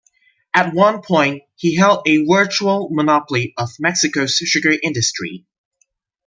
At 0.51 0.73
one 0.73 1.03
point, 1.03 1.43
he 1.55 1.75
held 1.75 2.07
a 2.07 2.25
virtual 2.25 2.89
monopoly 2.89 3.53
of 3.55 3.69
Mexico's 3.77 4.33
sugar 4.35 4.73
industry. 4.81 5.45